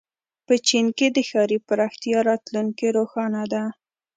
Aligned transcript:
په 0.45 0.53
چین 0.67 0.85
کې 0.97 1.07
د 1.15 1.17
ښاري 1.29 1.57
پراختیا 1.67 2.19
راتلونکې 2.29 2.87
روښانه 2.97 3.43
ده. 3.53 3.63